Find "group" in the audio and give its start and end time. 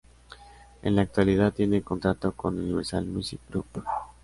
3.49-3.83